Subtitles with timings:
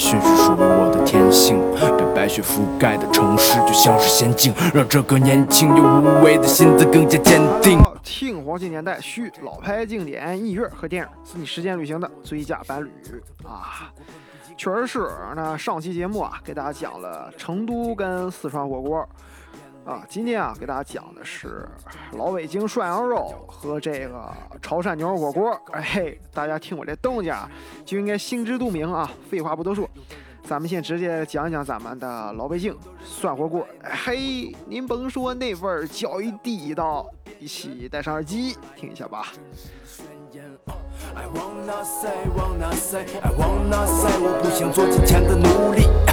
[0.00, 1.60] 讯是属于我的天性。
[1.76, 7.78] 被白雪覆盖的城市就像是仙境，让这个年轻又无畏的心子更加坚定。
[8.02, 12.90] 听黄金年代，续老牌经典音乐和电影，是你时间旅行的最佳伴侣
[13.46, 13.92] 啊！
[14.56, 19.06] 确实是，那上期节目啊，给大家讲了成都跟四川火锅。
[19.84, 21.66] 啊，今天啊，给大家讲的是
[22.12, 25.50] 老北京涮羊肉和这个潮汕牛肉火锅。
[25.72, 27.34] 哎，大家听我这动静，
[27.84, 29.10] 就应该心知肚明啊。
[29.28, 29.88] 废话不多说，
[30.44, 33.66] 咱们先直接讲讲咱们的老北京涮火锅。
[33.82, 39.32] 嘿，您甭说那味儿脚一地道，一起戴上耳机听一下吧。
[41.16, 46.09] I wanna say, wanna say, I wanna say，我不想做金钱的奴隶。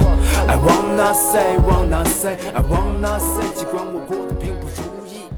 [0.48, 5.28] I wanna say, wanna say, I wanna say，尽管我过得并不如意。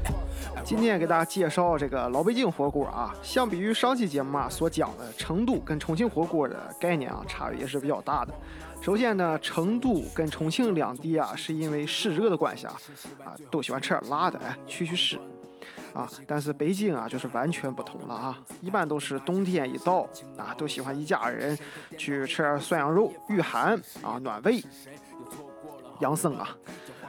[0.63, 8.33] 今天给大家介绍这个老北京火锅啊，相比于上期节目啊所讲的成都跟重庆火锅的概念啊，差别也是比较大的。
[8.81, 12.73] 首先呢，成都跟重庆两地啊，是因为湿热的关系啊，
[13.25, 15.19] 啊都喜欢吃点辣的，哎，去去湿。
[15.93, 18.39] 啊，但是北京啊，就是完全不同了啊！
[18.61, 21.57] 一般都是冬天一到啊，都喜欢一家人
[21.97, 24.63] 去吃点涮羊肉御寒啊，暖胃
[26.01, 26.57] 养生啊。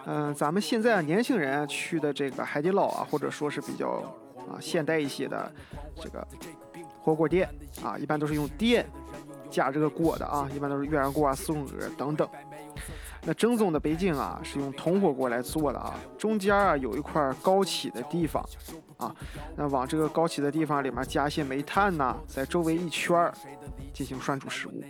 [0.04, 3.88] 嗯，咱们现在年轻人去的这个海底捞啊，或者说是比较
[4.36, 5.52] 啊现代一些的
[5.96, 6.26] 这个
[7.00, 7.48] 火锅店
[7.84, 8.84] 啊，一般都是用电
[9.48, 12.28] 加这个锅的啊，一般都是鸳鸯锅啊、四重阁等等。
[13.24, 18.44] 那正宗的北京啊，是用铜火锅来做的啊，中间啊有一块高起的地方
[18.96, 19.14] 啊，
[19.54, 23.32] 那往这个高起的地方里面加一些煤炭呐，在周围一圈儿
[23.94, 24.82] 进行涮煮食物。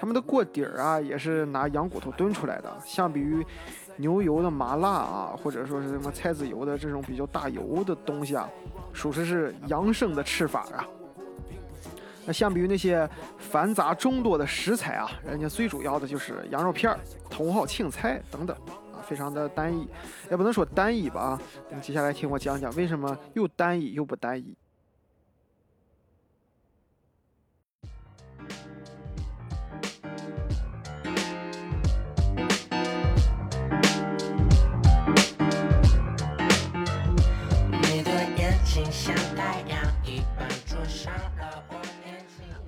[0.00, 3.44] 他们的锅底儿啊，也是拿羊骨头炖出来的，相比于
[3.96, 8.48] 牛油的麻辣啊，或者说是什么菜籽油的这种比较大油的东西啊，
[8.94, 10.88] 属实是养生的吃法啊。
[12.24, 16.98] 那相比于那些繁杂众多的食材啊，人家最主要的就是羊肉片儿、
[17.28, 18.56] 茼蒿、青菜等等
[18.94, 19.86] 啊，非常的单一，
[20.30, 21.42] 也不能说单一吧啊。
[21.68, 24.56] 那接下来听我讲讲为什么又单一又不单一。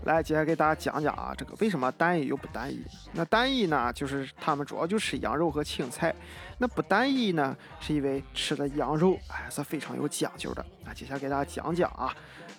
[0.04, 2.84] 来，接下来给大家讲讲啊，这个为什么单一又不单一？
[3.12, 6.12] 那单一呢，就是他们主要就吃羊肉和青菜；
[6.58, 10.66] 那不单一呢，是因为吃的羊肉还是非常有讲究的。
[10.84, 12.12] 那接下来给大家讲讲啊，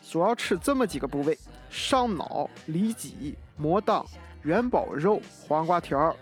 [0.10, 1.38] 主要吃这么几个部位：
[1.70, 4.06] 上脑、里脊、魔档、
[4.44, 6.16] 元宝肉、黄瓜条、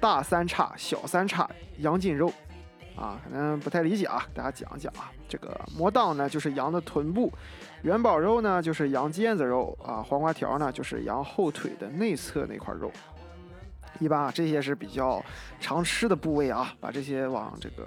[0.00, 2.32] 大三叉、小三叉、羊筋肉。
[2.98, 5.10] 啊，可能不太理解啊，给大家讲一讲啊。
[5.28, 7.30] 这个魔档呢，就是羊的臀部；
[7.82, 12.90] 元宝肉呢，就是羊腱子肉啊；黄瓜条呢，就是羊后腿的内侧那块肉。
[14.00, 15.24] 一般啊，这些是比较
[15.60, 16.74] 常吃的部位啊。
[16.80, 17.86] 把这些往这个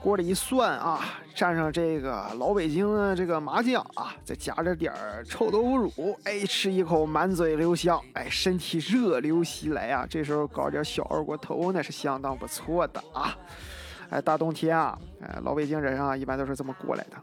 [0.00, 1.00] 锅里一涮啊，
[1.34, 10.06] 蘸上这个老北京的这个麻酱啊，再加着点儿臭豆腐乳，哎，吃一口满嘴留香，哎，身体热流袭来啊。
[10.08, 13.36] 这时候搞点小二锅头，那是相当不错的啊。
[14.12, 17.16] 哎，大冬天啊，哎，老北京人啊，一般都是这么过来的。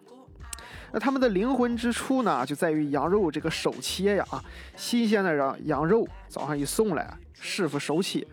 [0.92, 4.44] 那他们的灵魂之处呢，就在于羊肉这个手切呀，啊，
[4.76, 7.08] 新鲜的羊羊肉早上一送来，
[7.40, 8.26] 师傅手切，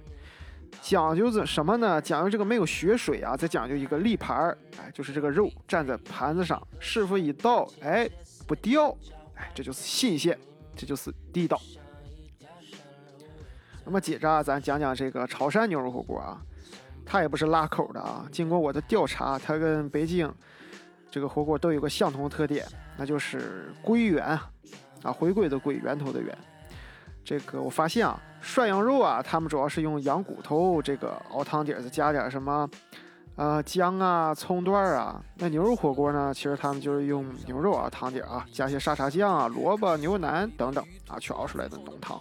[0.81, 2.01] 讲究是什么呢？
[2.01, 8.09] 讲究这个没有血水啊，再讲究一个立盘儿，哎，就是这个肉站在盘子上，师傅一倒，哎，
[8.47, 8.89] 不掉，
[9.35, 10.39] 哎，这就是新鲜，
[10.75, 11.61] 这就是地道。
[13.85, 16.41] 那么接着啊，咱讲讲这个潮汕牛肉火锅啊。
[17.07, 18.27] 它也不是辣口的啊。
[18.31, 20.31] 经过我的调查，它跟北京
[21.11, 22.67] 这个火锅都有个相同的特点，
[22.99, 24.27] 那就是归源
[25.03, 26.37] 啊，回归的归，源头的源。
[27.25, 32.69] 这个我发现啊，涮羊肉啊，他们主要是用羊骨头这个熬汤底儿，再加点什么
[33.35, 35.21] 呃姜啊、葱段啊。
[35.37, 42.21] 那牛肉火锅呢，其实他们就是用牛肉啊汤底儿啊，加些沙茶酱啊、萝卜、牛腩等等啊，去熬出来的浓汤。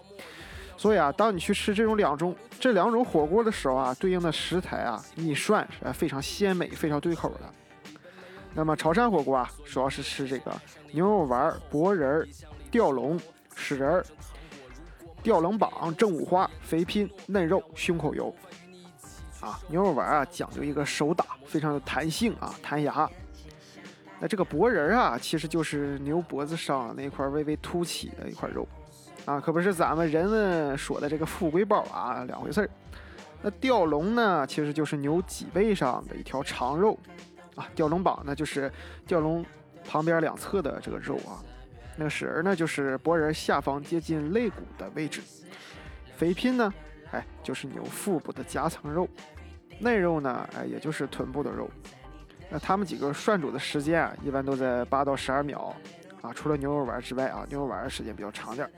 [0.78, 7.40] 所以啊，当你去吃这种两种这两种火锅的时候啊，对应的食材啊，一涮是非常鲜美、非常对口的。
[8.54, 10.52] 那么潮汕火锅啊，主要是吃这个
[10.92, 12.28] 牛肉丸、薄仁、
[12.70, 13.20] 吊龙、
[13.56, 14.04] 柿仁、
[15.24, 18.34] 吊龙膀、正五花、肥拼、嫩肉、胸口油。
[19.42, 23.10] 啊，牛肉丸啊，讲究一个手打，非常有弹性啊，弹牙。
[24.20, 28.68] 那这个薄仁啊，其实就是牛脖子上那块微微凸起的一块肉。
[29.26, 32.70] 啊，可不是咱们人们说的这个富贵包啊，两回事儿。
[33.42, 36.98] 那吊龙呢，其实就是牛脊背上的一条长肉
[37.56, 37.68] 啊。
[37.76, 38.72] 吊龙膀呢，就是
[39.08, 39.44] 吊龙
[39.88, 41.42] 旁边两侧的这个肉啊。
[41.98, 45.22] 那个舌儿呢，就是脖仁下方接近肋骨的位置。
[46.16, 46.74] 肥拼呢，
[47.12, 49.08] 哎，就是牛腹部的夹层肉；
[49.80, 51.70] 内肉呢，哎，也就是臀部的肉。
[52.50, 55.76] 那它们几个涮煮的时间啊，一般都在八到十二秒
[56.22, 56.32] 啊。
[56.34, 58.72] 除了牛肉丸之外啊，牛肉丸的时间比较长点儿。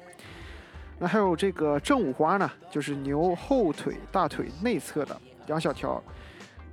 [1.00, 6.04] 那还有这个正五花呢，就是牛后腿、大腿内侧的两小条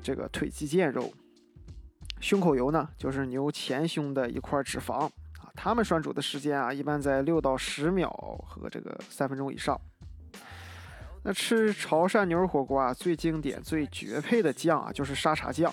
[0.03, 1.12] 这个腿肌腱肉。
[2.21, 5.11] 胸口油呢，就是牛前胸的一块脂肪啊。
[5.55, 8.11] 它们涮煮的时间啊，一般在六到十秒
[8.47, 9.79] 和这个三分钟以上。
[11.23, 15.71] 那吃潮汕牛肉火锅啊，最经典、最绝配的酱啊，就是沙茶酱。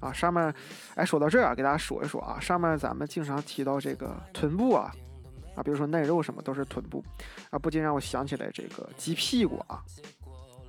[0.00, 0.52] 啊，上面，
[0.96, 4.92] 哎，说到这儿啊，给大家说一说啊，上面咱们经常提到这个臀部啊，
[5.54, 7.04] 啊，比如说耐肉什么都是臀部，
[7.50, 9.82] 啊，不禁让我想起来这个鸡屁股啊，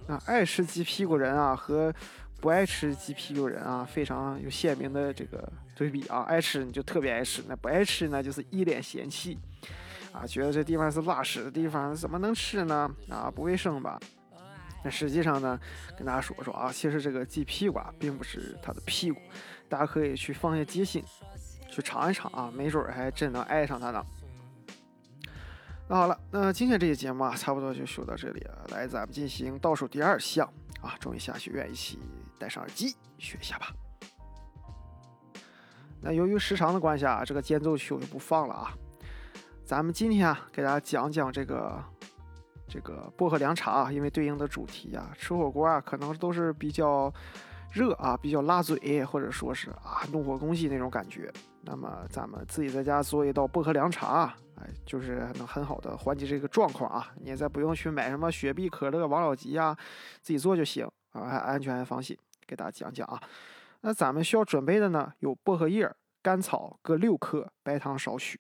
[0.08, 1.94] 啊，爱吃鸡屁股人啊和
[2.40, 9.40] 不爱吃鸡屁股人啊，非常有鲜明的这个对比啊，爱吃你就特别爱吃，那不爱吃呢就是一脸嫌弃，
[10.12, 12.90] 啊，觉得这地方是拉屎的地方，怎么能吃呢？
[13.10, 14.00] 啊，不卫生吧？
[14.84, 15.60] 那实际上呢，
[15.98, 19.20] 跟大家说说啊，其实这个鸡屁股啊，并不是它的屁股，
[19.68, 21.04] 大家可以去放下戒心，
[21.68, 24.06] 去尝一尝啊，没准还真能爱上它呢。
[25.88, 28.66] 那好了，那今天这期节目啊，差不多就说到这里了。
[28.72, 30.52] 来，咱们进行倒数第二项
[30.82, 32.00] 啊，终于下学院一起
[32.40, 33.68] 戴上耳机学一下吧。
[36.02, 38.74] 那由于时长的关系啊，这个间奏曲我就不放了啊。
[39.64, 41.84] 咱们今天啊，给大家讲讲这个。
[42.68, 47.14] 这个薄荷凉茶啊，因为对应的主题啊，吃火锅啊，可能都是比较
[47.76, 51.30] 热啊，比较辣嘴，或者说是啊怒火攻心那种感觉。
[51.64, 57.12] 那么咱们自己在家做一道薄荷凉茶，哎，就是能很好的缓解这个状况啊。
[57.20, 59.78] 你也再不用去买什么雪碧、可乐、王老吉啊，
[60.22, 62.18] 自己做就行啊，还安全还放心。
[62.48, 63.22] 给大家讲讲啊，
[63.82, 68.40] 那咱们需要准备的呢，有薄荷叶、甘草各六克，白糖少许。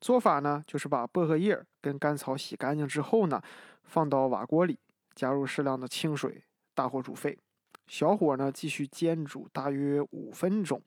[0.00, 3.42] 做法呢，就是把薄荷叶跟甘草洗干净之后呢，
[3.82, 4.78] 放到瓦锅里，
[5.16, 7.36] 加入适量的清水，大火煮沸，
[7.86, 10.82] 小火呢继续煎煮大约五分钟，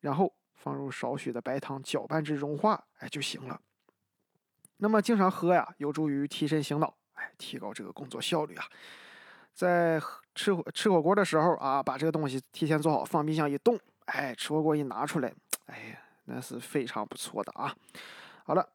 [0.00, 3.60] 然后放入少许的白糖搅拌至融化，哎就行了。
[4.78, 8.64] 那么经常喝呀，有助于提神醒脑，哎，提高这个工作效率啊。
[9.52, 10.00] 在
[10.34, 15.30] 吃火吃火锅的时候啊，把这个东西提前做好，放冰箱一冻，哎，吃火锅一拿出来，
[15.66, 17.74] 哎呀，那是非常不错的啊。
[18.44, 18.66] 好了，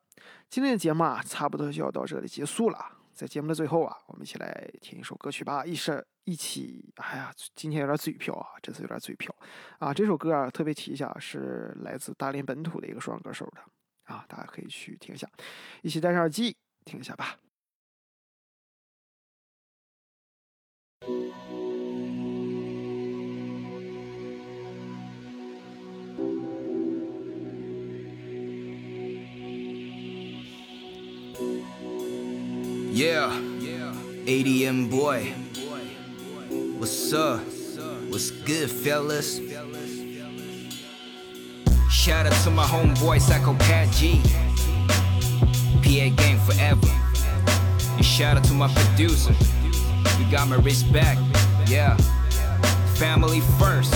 [0.49, 2.85] 今天的节目啊，差不多就要到这里结束了。
[3.15, 5.65] 在节目的最后啊，我们一起来听一首歌曲吧。
[5.65, 9.33] 一是一起，哎呀，今天有点嘴瓢啊，这次有点嘴瓢
[9.79, 9.93] 啊。
[9.93, 13.61] 这首歌啊，特别提一下，是来自大连本土的一个说唱歌手的
[14.13, 15.29] 啊，大家可以去听一下。
[15.81, 17.37] 一起戴上耳机听一下吧。
[32.95, 33.29] Yeah,
[34.25, 35.25] ADM boy.
[36.79, 37.41] What's up?
[38.07, 39.41] What's good, fellas?
[41.91, 44.21] Shout out to my homeboy Psychopath G.
[45.83, 46.87] PA gang forever.
[47.97, 49.35] And shout out to my producer.
[50.17, 51.19] You got my respect.
[51.67, 51.97] Yeah.
[52.95, 53.93] Family first.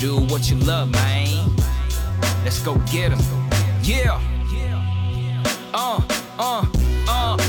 [0.00, 1.54] Do what you love, man.
[2.42, 3.20] Let's go get 'em.
[3.84, 4.20] Yeah.
[5.72, 6.02] Uh,
[6.40, 6.77] uh.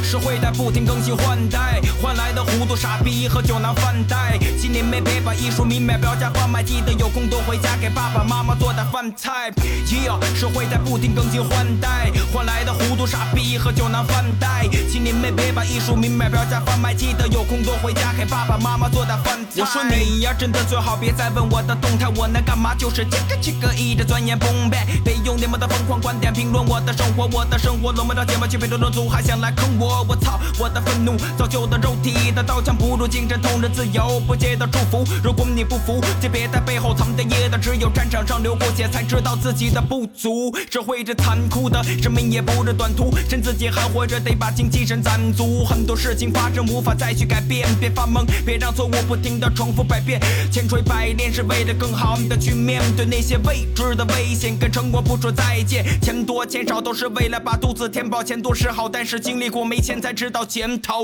[0.03, 4.37] 社会在不停更新换代，换来的糊涂傻逼和酒囊饭袋。
[4.59, 9.51] 今年没别把艺术明码标价贩卖，记得有空多回家给爸爸妈妈做点饭菜。
[9.87, 14.67] Yeah，社会在不停更新换代，换来的糊涂傻逼和酒囊饭袋。
[14.91, 19.61] 今年没别把艺术明码标价贩卖，记得有空多回家给爸爸妈妈做点饭菜。
[19.61, 22.73] 我说你呀，真的最好别再问我的动态，我能干嘛？
[22.75, 30.05] 就是七个七个一的钻研崩呗，别用你们的疯狂观点评论我的生活，我的生活轮不到节目去被多种族，还想来坑我。
[30.07, 30.39] 我操！
[30.57, 35.05] 我的愤怒造就的肉体的刀枪不入，精神同着自由不解的祝福。
[35.23, 40.53] 如果你不服，就别在背后藏的掖的，只有战场上流过血，才知道自己的不足。
[40.69, 45.63] 社会这残酷的，生命也不是短途，趁自己还活着，得把精气神攒足。
[45.65, 50.19] 很多事情发生无法再去改变，别发懵，别让错误不停的重复百遍。
[50.51, 55.85] 千锤百炼是为了更好的去面对那些未知的危险，跟成果不说再见。
[56.01, 59.79] 钱多钱少都是为了把肚子填饱，钱多是好，但是经历过没。
[59.79, 60.99] 钱才知道检讨。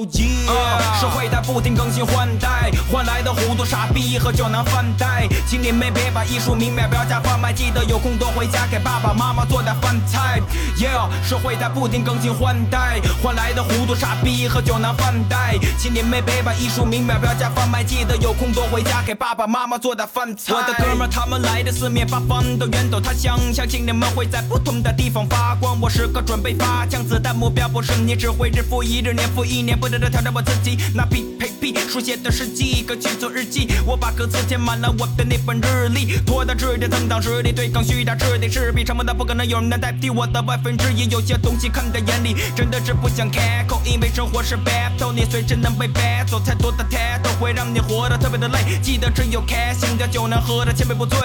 [1.00, 5.28] 社会在不停更新换代，换来的糊涂傻逼和酒囊饭袋。
[5.48, 10.42] 请你们别把艺术明码标价贩卖，记得有空多回家给爸爸妈妈做点饭菜。
[10.78, 15.58] Yeah，社会在不停更新换代，换来的糊涂傻逼和酒囊饭袋。
[15.80, 20.54] 请你们别把艺术明码标价贩卖，记得有空多回家给爸爸妈妈做点饭菜。
[20.54, 25.80] 我的哥们他们来的四面八方的远走，他乡相信你们会在不同的地方发光。
[25.80, 28.45] 我时刻准备发枪子弹，目标不是你，只会。
[28.46, 30.78] 会日复一日，年复一年，不断的挑战我自己。
[30.94, 36.16] 拿笔配笔书写的诗几歌曲做日记，我把歌词填满了我的那本日历。
[36.28, 41.10] 拖沓质地，增长实力，对抗虚假质地，势必沉默的不可能有人能代替我的万分之一。
[41.10, 46.40] 有些东西看在眼里，真的是不想开口，因为生活是 battle，你随时能被 battle。
[46.46, 51.18] 太多的 title 会让你活得特别的累，记得只有开心的酒能喝得千杯不醉。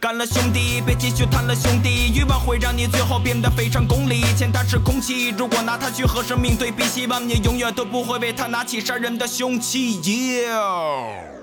[0.00, 4.22] 干了兄弟，别继续谈了兄弟，欲望会让你最后变得非常功利。
[4.34, 10.00] 钱它是空气，如果拿它去和生命对比，希望你永远都不会为它拿起杀人的凶器。
[10.00, 11.39] Yeah。